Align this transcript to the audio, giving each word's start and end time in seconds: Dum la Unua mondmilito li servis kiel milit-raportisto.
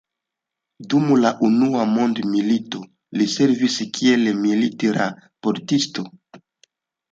Dum 0.93 1.11
la 1.25 1.31
Unua 1.47 1.85
mondmilito 1.89 2.81
li 3.21 3.29
servis 3.35 3.77
kiel 4.01 4.27
milit-raportisto. 4.41 6.09